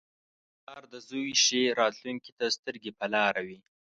[0.63, 3.59] •پلار د زوی ښې راتلونکې ته سترګې په لاره وي.